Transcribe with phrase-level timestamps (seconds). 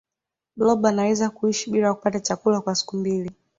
[0.55, 3.31] blob anaweza kuishi bila ya kupata chakula kwa siku mbili